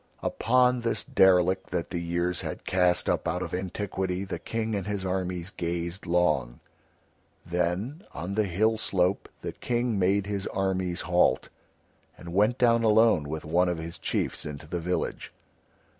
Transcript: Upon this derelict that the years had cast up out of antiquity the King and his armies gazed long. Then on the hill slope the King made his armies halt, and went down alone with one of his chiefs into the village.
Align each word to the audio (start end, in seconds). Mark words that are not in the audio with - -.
Upon 0.23 0.81
this 0.81 1.03
derelict 1.03 1.69
that 1.69 1.91
the 1.91 2.01
years 2.01 2.41
had 2.41 2.65
cast 2.65 3.07
up 3.07 3.27
out 3.27 3.43
of 3.43 3.53
antiquity 3.53 4.23
the 4.25 4.39
King 4.39 4.73
and 4.73 4.87
his 4.87 5.05
armies 5.05 5.51
gazed 5.51 6.07
long. 6.07 6.59
Then 7.45 8.03
on 8.11 8.33
the 8.33 8.45
hill 8.45 8.77
slope 8.79 9.29
the 9.41 9.53
King 9.53 9.99
made 9.99 10.25
his 10.25 10.47
armies 10.47 11.01
halt, 11.01 11.49
and 12.17 12.33
went 12.33 12.57
down 12.57 12.81
alone 12.81 13.29
with 13.29 13.45
one 13.45 13.69
of 13.69 13.77
his 13.77 13.99
chiefs 13.99 14.43
into 14.43 14.65
the 14.67 14.79
village. 14.79 15.31